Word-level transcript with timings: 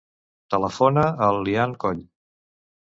Telefona 0.53 1.05
al 1.29 1.39
Lian 1.51 1.79
Coll. 1.87 2.05